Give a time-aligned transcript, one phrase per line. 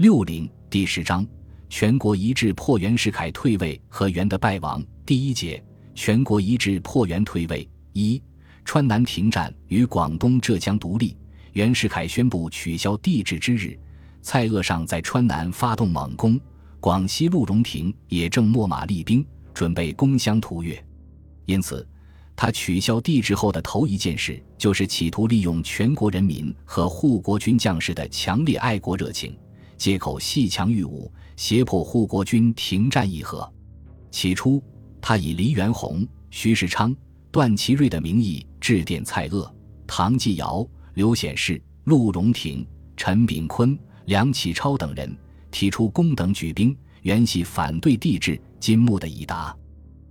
[0.00, 1.26] 六零第十章，
[1.68, 4.82] 全国一致破袁世凯退位和袁的败亡。
[5.04, 5.62] 第一节，
[5.94, 7.68] 全国一致破袁退位。
[7.92, 8.22] 一，
[8.64, 11.14] 川南停战与广东、浙江独立。
[11.52, 13.78] 袁世凯宣布取消帝制之日，
[14.22, 16.40] 蔡锷尚在川南发动猛攻，
[16.80, 19.22] 广西陆荣廷也正秣马厉兵，
[19.52, 20.82] 准备攻湘屠越。
[21.44, 21.86] 因此，
[22.34, 29.36] 他取消帝制后的头一件事，就是企图利用全国人民和护国军将士的强烈爱国热情。
[29.80, 33.50] 借口戏强御武，胁迫护国军停战议和。
[34.10, 34.62] 起初，
[35.00, 36.94] 他以黎元洪、徐世昌、
[37.30, 39.50] 段祺瑞的名义致电蔡锷、
[39.86, 45.16] 唐继尧、刘显世、陆荣廷、陈炳坤、梁启超等人，
[45.50, 49.56] 提出攻等举兵，原系反对帝制，金木的已达。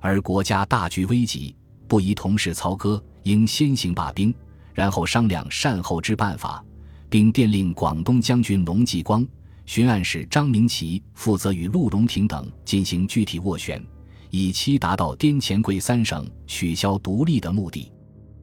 [0.00, 1.54] 而国家大局危急，
[1.86, 4.34] 不宜同时操戈，应先行罢兵，
[4.74, 6.64] 然后商量善后之办法，
[7.08, 9.24] 并电令广东将军龙继光。
[9.64, 13.82] 巡按使张明奇负责与陆荣廷等进行具体斡旋，
[14.30, 17.90] 以期达到滇黔桂三省取消独立的目的。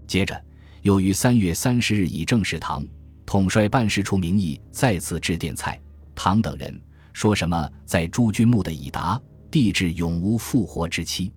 [0.08, 0.42] 接着，
[0.82, 2.86] 又于三月三十日以正式堂
[3.26, 5.80] 统帅办事处名义再次致电蔡、
[6.16, 6.82] 唐等人，
[7.14, 11.32] 说什么在诸君墓的已达，帝制永无复活之期。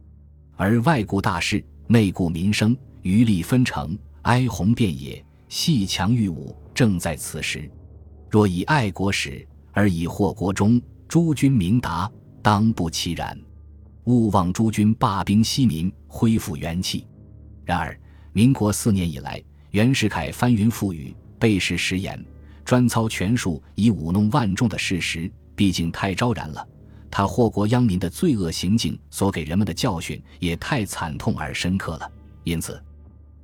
[0.56, 7.70] 而外顾大事、内顾民生，余力分成，哀鸿遍野，戏强御武，正在此时。
[8.30, 13.38] 若以爱国史，而以祸国中，诸君明达，当不其然。
[14.04, 17.06] 勿忘诸君罢兵息民，恢复元气。
[17.64, 17.98] 然而，
[18.32, 22.22] 民国四年以来，袁世凯翻云覆雨，背誓食言，
[22.64, 26.66] 专操权术以舞弄万众的事实，毕竟太昭然了。
[27.10, 32.10] 他祸国殃民的罪恶行径所给人们的教训也太惨痛而深刻了。
[32.42, 32.82] 因此，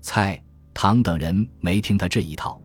[0.00, 0.42] 蔡、
[0.74, 2.60] 唐等人没听他这一套。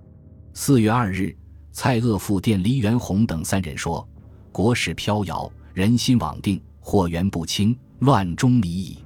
[0.53, 1.36] 四月二日。
[1.75, 4.07] 蔡锷复电黎元洪等三人说
[4.53, 8.99] ：“国事飘摇，人心罔定，祸源不清，乱中离矣。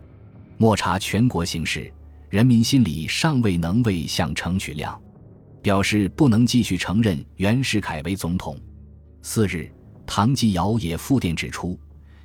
[0.58, 1.90] 莫察全国形势，
[2.30, 5.02] 人民心里尚未能为向成取量，
[5.62, 8.60] 表示不能继续承认袁世凯为总统。”
[9.24, 9.72] 次日，
[10.06, 11.80] 唐继尧也复电指出：“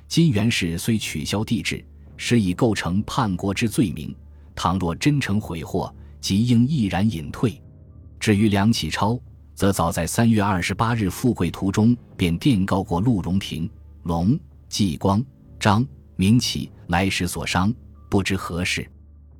[0.09, 1.83] 金元氏虽取消帝制，
[2.17, 4.13] 实已构成叛国之罪名。
[4.53, 7.59] 倘若真诚悔祸，即应毅然隐退。
[8.19, 9.17] 至于梁启超。”
[9.55, 13.69] 则早在三月二十八日赴贵途中，便电告过陆荣廷、
[14.03, 14.37] 龙
[14.67, 15.23] 继光、
[15.59, 17.73] 张明启来时所伤，
[18.09, 18.89] 不知何事。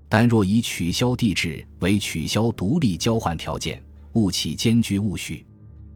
[0.08, 3.82] 但若以取消帝制为取消独立交换条件，
[4.14, 5.46] 勿起艰巨务许。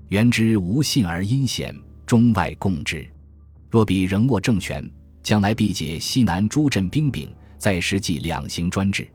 [0.09, 1.75] 原之无信而阴险，
[2.06, 3.07] 中外共之。
[3.69, 4.89] 若彼仍握政权，
[5.22, 7.29] 将来必解西南诸镇兵柄，
[7.59, 9.07] 再实际两行专制。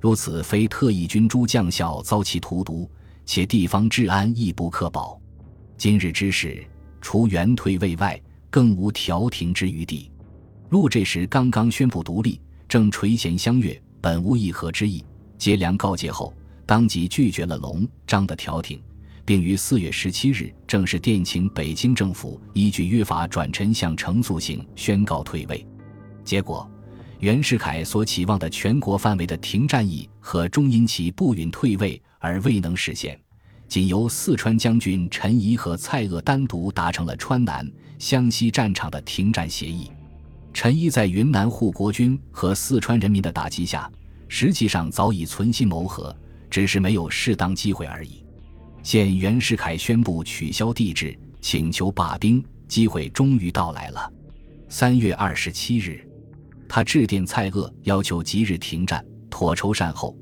[0.00, 2.88] 如此，非特异军诸将校遭其荼毒。
[3.26, 5.20] 且地方治安亦不可保，
[5.76, 6.64] 今日之事，
[7.00, 10.08] 除元退位外，更无调停之余地。
[10.70, 15.04] 陆这时刚刚宣布独立，正垂涎相悦，本无议和之意。
[15.36, 16.32] 接粮告诫后，
[16.64, 18.80] 当即拒绝了龙张的调停，
[19.24, 25.66] 并于四月十七日正式电请北京政府依据约法转臣向程素行宣告退位。
[26.24, 26.68] 结果，
[27.18, 32.00] 袁世凯所期望的全国范围的停战役和终因其不允退位。
[32.18, 33.18] 而未能实现，
[33.68, 39.90] 仅由四川将军陈仪和蔡锷单独达成了川南、湘西战场的停战协议。
[40.52, 43.90] 陈仪在云南护国军和四川人民的打击下，
[44.28, 46.16] 实际上早已存心谋和，
[46.48, 48.24] 只是没有适当机会而已。
[48.82, 54.10] 现袁世凯宣布取消帝制，请求罢兵，机会终于到来了。
[54.68, 56.08] 三月二十七日，
[56.68, 60.16] 他致电蔡锷，要求即日停战，妥筹善后。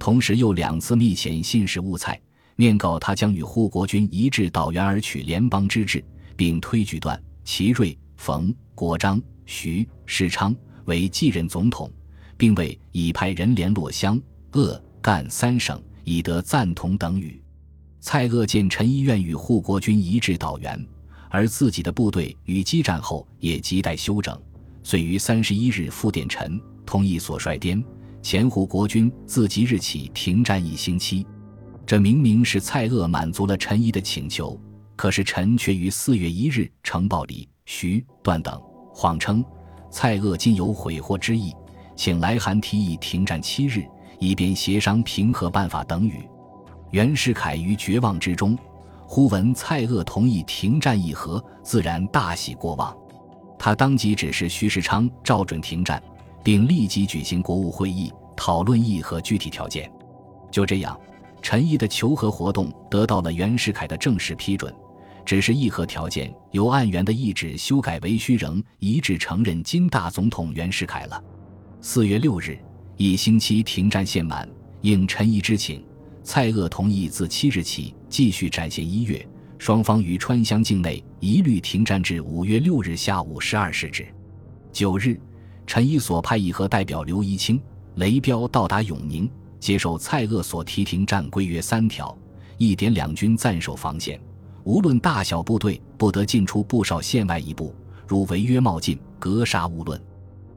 [0.00, 2.18] 同时又两次密遣信使误蔡，
[2.56, 6.02] 面告他将与护国军一致导员而取联邦之志，
[6.36, 10.56] 并推举段祺瑞、冯国璋、徐世昌
[10.86, 11.92] 为继任总统，
[12.38, 14.18] 并为已派人联络湘
[14.52, 17.40] 鄂赣三省，以得赞同等语。
[18.00, 20.82] 蔡锷见陈毅愿与护国军一致导员，
[21.28, 24.40] 而自己的部队与激战后也亟待休整，
[24.82, 27.84] 遂于三十一日复电陈，同意所率滇。
[28.22, 31.26] 前湖国军自即日起停战一星期，
[31.86, 34.60] 这明明是蔡锷满足了陈毅的请求，
[34.94, 38.60] 可是陈却于四月一日呈报李、徐、段等，
[38.92, 39.42] 谎称
[39.90, 41.54] 蔡锷今有悔祸之意，
[41.96, 43.84] 请来函提议停战七日，
[44.18, 46.28] 以便协商平和办法等语。
[46.90, 48.56] 袁世凯于绝望之中，
[49.06, 52.94] 忽闻蔡锷同意停战议和，自然大喜过望，
[53.58, 56.00] 他当即指示徐世昌照准停战。
[56.42, 59.90] 并立即举行国务会议，讨论议和具体条件。
[60.50, 60.98] 就这样，
[61.42, 64.74] 陈毅的求和活动得到了袁世凯的正式批准，
[65.24, 71.22] 只是议和条件由岸原的意志修改为须仍一致承认金大总统袁世凯了。
[71.80, 72.58] 四月六日，
[72.96, 74.48] 一星期停战限满，
[74.82, 75.84] 应陈毅之请，
[76.22, 79.26] 蔡锷同意自七日起继续展现一月。
[79.58, 84.08] 双方于川湘境内一律停战至五月六日下午十二时止。
[84.72, 85.20] 九日，
[85.70, 87.62] 陈仪所派议和代表刘宜清、
[87.94, 89.30] 雷彪到达永宁，
[89.60, 92.18] 接受蔡锷所提停战规约三条：
[92.58, 94.20] 一点两军暂守防线，
[94.64, 97.72] 无论大小部队不得进出布少线外一步，
[98.04, 99.96] 如违约冒进，格杀勿论；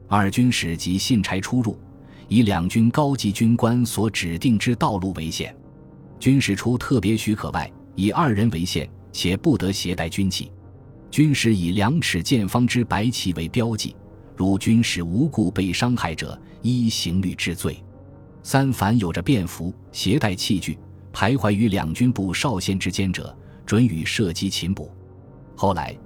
[0.08, 1.78] 二军使及信差出入，
[2.26, 5.54] 以两军高级军官所指定之道路为限，
[6.18, 7.70] 军使除特别许可外。
[7.94, 10.50] 以二人为限，且不得携带军旗。
[11.08, 13.94] 军使以两尺见方之白旗为标记。
[14.36, 17.82] 如军士无故被伤害者，依刑律治罪。
[18.42, 20.78] 三凡有着便服、携带器具、
[21.12, 23.34] 徘徊于两军部哨线之间者，
[23.64, 24.90] 准予射击擒捕。
[25.56, 25.96] 后来，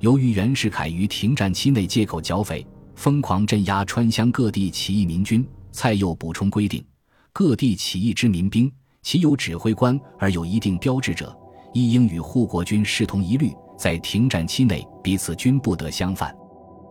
[0.00, 2.64] 由于袁世凯于停战期内借口剿匪，
[2.94, 6.84] 疯狂镇压川湘各地起义民军，蔡又补充规定：
[7.32, 8.70] 各地起义之民兵。
[9.00, 11.34] 其有指挥官而有一定标志者，
[11.72, 16.34] 亦应与护国军视同一律，在停战期内彼此均不得相犯。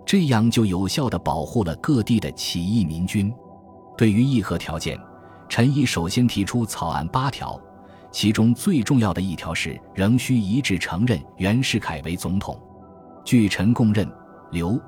[0.08, 3.32] 这样就有效地保护了各地的起义民军。
[3.98, 4.98] 对于议和条件，
[5.50, 7.60] 陈毅首先提出草案八条，
[8.10, 12.58] 其中最重要的一条是仍需一致承认袁世凯为总统。
[13.26, 14.10] 据陈供认，
[14.50, 14.80] 刘、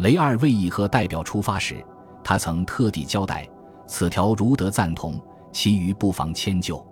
[0.00, 1.82] 雷二位议和代表出发时，
[2.22, 3.48] 他曾特地交代，
[3.86, 5.18] 此条如得赞同。
[5.52, 6.86] 其余不妨迁就。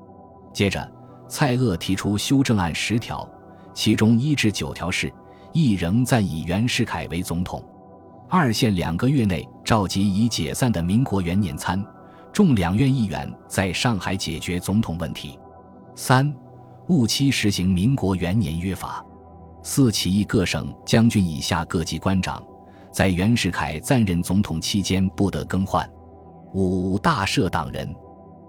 [0.55, 0.91] 接着，
[1.29, 3.29] 蔡锷提出修正案十条，
[3.75, 5.13] 其中一至九条是：
[5.53, 7.61] 一仍暂以袁世凯为总统；
[8.37, 11.81] 二线两个月内召集已解散的民国元年参
[12.33, 15.39] 众两院议员在上海解决总统问题；
[15.95, 16.35] 三
[16.89, 19.07] 务期实行民国元年约法；
[19.63, 22.43] 四起义各省将军以下各级官长
[22.91, 25.87] 在袁世凯暂任总统期间不得更换；
[26.55, 27.95] 五大赦党人。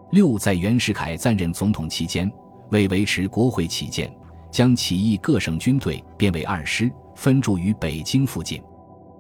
[0.10, 2.28] 六，在袁世凯暂任总统期间，
[2.72, 4.12] 为维持国会起见，
[4.50, 8.60] 将起义各省军队编为二师，分驻于北京附近。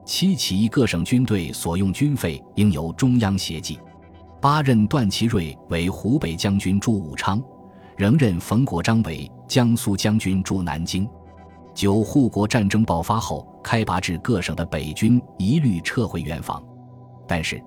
[0.06, 3.80] 七，起义各省军队所用军费应由中央协计。
[4.40, 7.42] 八，任段祺瑞为湖北将军驻武昌，
[7.98, 11.10] 仍任冯国璋为江苏将军驻南京。
[11.74, 16.63] 九，护国战争爆发后，开拔至各省的北军一律撤回原防。
[17.28, 17.60] 但是，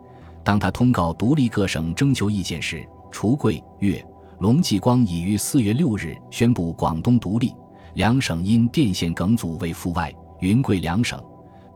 [0.44, 4.02] 当他通告独立各省征求意见时，除桂、粤、
[4.38, 7.52] 龙继光已于四月六日宣布广东独立，
[7.94, 10.14] 两省因电线梗阻未赴外。
[10.40, 11.20] 云贵两省，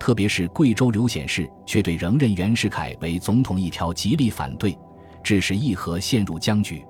[0.02, 4.76] 特别是贵州刘显世，却对仍任袁世凯为总统一条极力反对，
[5.22, 6.84] 致使议和陷入僵局。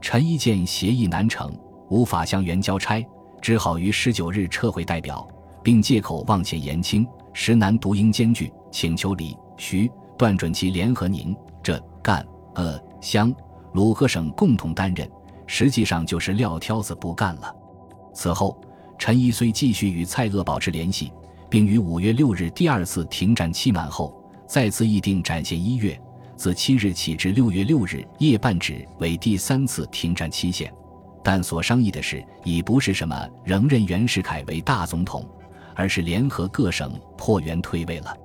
[0.00, 1.54] 陈仪见协议难成，
[1.90, 3.06] 无法向袁交差，
[3.42, 5.28] 只好于十九日撤回代表，
[5.62, 13.30] 并借口望遣延清、石南独英兼具，请求李、徐、段准其联合宁、浙、赣、鄂、湘。
[13.74, 15.06] 鲁各省共同担任，
[15.46, 17.54] 实际上就是撂挑子不干了。
[18.14, 18.58] 此后，
[18.96, 21.12] 陈仪虽继续与蔡锷保持联系，
[21.48, 24.14] 并于五月六日第二次停战期满后，
[24.46, 26.00] 再次议定展现一月，
[26.36, 30.72] 自七日起至六月六日夜半止为第三次停战期限。
[31.22, 35.28] 但所商议的事已不是什么仍任袁世凯为大总统，
[35.74, 38.16] 而是联合各省破袁退位了。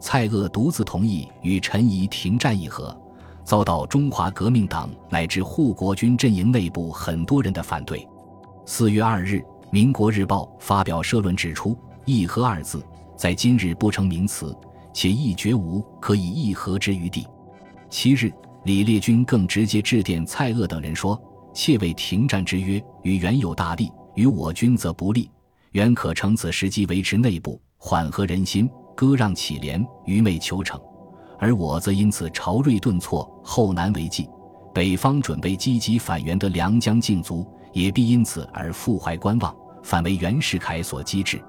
[0.00, 2.96] 蔡锷独自同意与陈仪停战议和。
[3.42, 8.06] 遭到中华革命党乃至护国军阵营内部很多人的反对。
[8.64, 9.36] 四月二日，
[9.72, 12.84] 《民国日报》发表社论指出：“议和二字
[13.16, 14.56] 在今日不成名词，
[14.92, 17.26] 且亦绝无可以议和之余地。”
[17.90, 18.32] 七日，
[18.64, 21.20] 李烈钧更直接致电蔡锷等人说
[21.52, 25.30] ：“切为停战之约，与原有大利，与我军则不利。
[25.72, 30.80] 原可乘此时机维持内部，缓和人心，割让乞廉，愚昧求成。”
[31.38, 34.28] 而我则因此朝锐顿挫，后难为继。
[34.74, 41.42] 北方准备积极反袁的良将劲卒，也必因此而复怀观望，反为袁世凯所机制。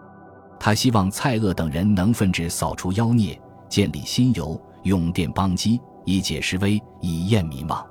[0.64, 7.84] 他希望蔡锷等人能奋志扫除妖孽，建立新猷，用电邦基，以解时危，以验民望。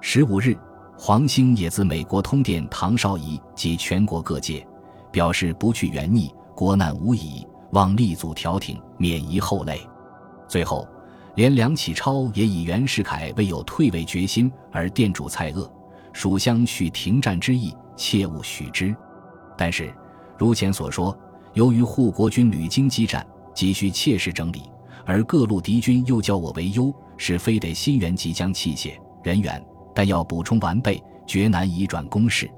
[0.00, 0.56] 十五日，
[0.96, 4.64] 黄兴也自美国通电唐绍仪及全国各界，
[5.10, 9.80] 表示不去袁逆，国难无已，望立足调停，免于后累。
[10.46, 10.86] 最后。
[11.34, 15.68] 连梁启超也以袁世凯未有退位决心而电主蔡锷，
[16.12, 18.94] 蜀相许停战之意，切勿许之。
[19.58, 19.92] 但是，
[20.38, 21.12] 如前所说，
[21.54, 24.62] 由于护国军屡经激战，急需切实整理，
[25.06, 32.50] 而各路敌军又叫我为忧，是非得新援即将器械人员，但要补充完备，绝难移转攻势。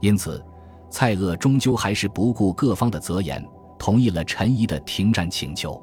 [0.00, 0.42] 因此，
[0.88, 3.46] 蔡锷终究还是不顾各方的责言，
[3.78, 5.80] 同意了陈仪的停战请求。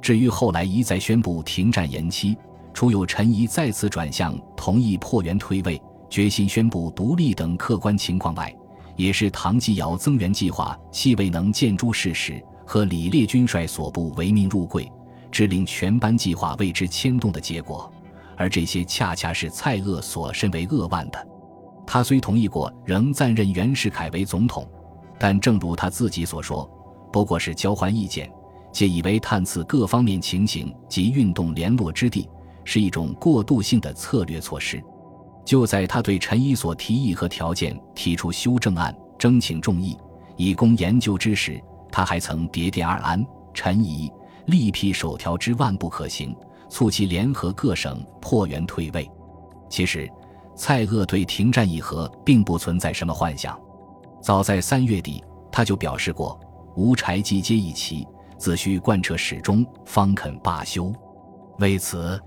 [0.00, 2.36] 至于后来一再宣布停战延期，
[2.72, 8.54] 除有陈仪再次转向同意破元退位、决心宣布独立等客观情况外，
[8.98, 14.90] 也是唐继尧增援计划系未能见诸事实和李烈军帅所部违命入桂，
[15.30, 17.90] 致令全班计划为之牵动的结果。
[18.36, 21.28] 而这些恰恰是蔡锷所身为扼腕的。
[21.86, 24.68] 他虽同意过仍暂任袁世凯为总统，
[25.16, 26.68] 但正如他自己所说，
[27.12, 28.28] 不过是交换意见，
[28.72, 32.28] 借以为探刺各方面情形及运动联络之地，
[32.64, 34.82] 是一种过渡性的策略措施。
[35.48, 39.96] 就在他对陈仪所提议和条件提出修正案，征请众议
[40.36, 41.58] 以供研究之时，
[41.90, 44.12] 他还曾叠叠二安陈仪
[44.44, 46.36] 力辟首条之万不可行，
[46.68, 49.10] 促其联合各省破元退位。
[49.70, 50.06] 其实。
[50.54, 53.56] 蔡锷对停战议和并不存在什么幻想，
[54.20, 56.36] 早在三月底，他就表示过
[56.74, 58.04] ：“无柴既皆一齐，
[58.36, 60.92] 自须贯彻始终，方肯罢休。”
[61.60, 62.20] 为此，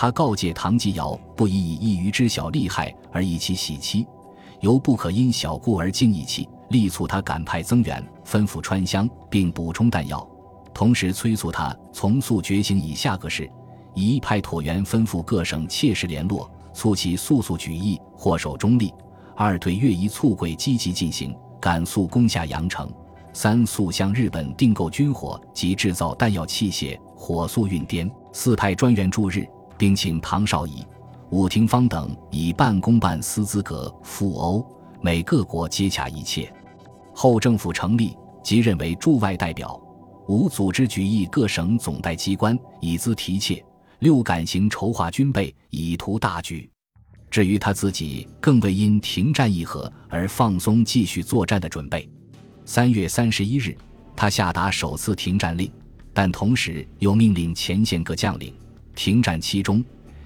[0.00, 4.06] 他告诫唐继尧不宜以一隅之小利害而以其喜戚，
[4.60, 10.24] 犹不可因小故而惊义气，力促他赶派增援，吩咐川湘，并补充弹药，
[10.72, 13.50] 同时催促他从速决行以下各事：
[13.92, 16.48] 一派椭圆吩咐各省切实联络。
[16.72, 18.94] 促其速速举义，获守中立；
[19.34, 22.86] 二对越夷促轨积极进行，赶速攻下阳城；
[23.32, 29.44] 三速向日本订购军火及制造弹药器械，火速运滇；四派专员驻日，
[29.78, 30.84] 并请唐绍仪、
[31.30, 34.66] 武廷芳等以办公办私资格赴欧
[35.00, 36.52] 美各国接洽一切。
[37.14, 39.80] 后政府成立，即任为驻外代表；
[40.26, 43.64] 五组织举议各省总代机关，以资提切。
[44.00, 46.70] 六感行筹划军备，以图大局。
[47.30, 52.08] 至于他自己，更为因停战议和而放松继续作战的准备。
[52.64, 53.76] 三月三十一日，
[54.14, 55.70] 他下达首次停战令，
[56.14, 58.54] 但同时又命令前线各将领：
[58.98, 59.82] 停战期中，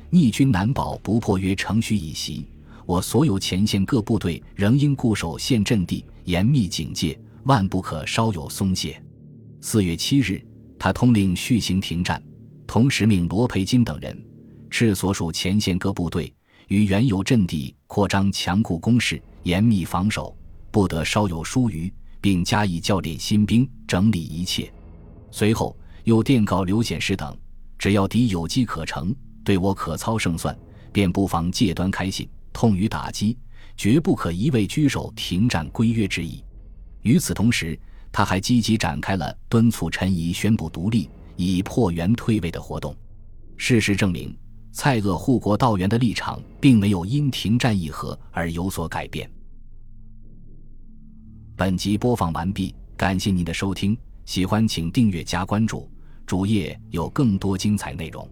[0.09, 2.49] 逆军难保不破约城虚以袭。
[2.87, 8.99] 我所有前线各部队仍应固守现阵地，严密警戒，万不可稍有松懈。
[9.61, 10.43] 四月七日，
[10.79, 12.21] 他通令续行停战。
[12.67, 14.19] 同时命罗培金等人
[14.71, 16.33] 斥所属前线各部队
[16.69, 20.35] 于原有阵地扩张强固工事，严密防守，
[20.71, 24.73] 不得稍有疏虞，并加以教练新兵，整理一切。
[25.31, 27.37] 随后又电告刘显世等，
[27.83, 29.12] 只要敌有机可乘，
[29.43, 30.57] 对我可操胜算，
[30.93, 33.37] 便不妨借端开信，痛予打击，
[33.77, 36.45] 绝不可一味居守停战规约之意。
[37.01, 37.77] 与此同时，
[38.12, 41.11] 他还积极展开了敦促陈仪宣布独立。
[41.35, 42.95] 以破元退位的活动，
[43.57, 44.33] 事实证明，
[44.71, 49.29] 蔡锷护国道元的立场并没有因停战议和而有所改变。
[51.57, 55.91] 本集播放完毕，感谢您的收听，喜欢请订阅加关注，
[56.26, 58.29] 主页有更多精彩内容。